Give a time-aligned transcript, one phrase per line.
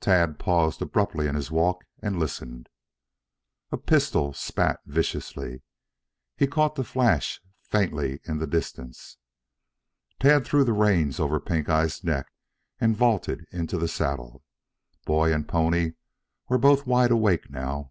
[0.00, 2.68] Tad paused abruptly in his walk and listened.
[3.70, 5.62] A pistol spat viciously.
[6.36, 9.18] He caught the flash faintly in the distance.
[10.18, 12.26] Tad threw the reins over Pink eye's neck
[12.80, 14.42] and vaulted into the saddle.
[15.04, 15.92] Boy and pony
[16.48, 17.90] were both wide awake now.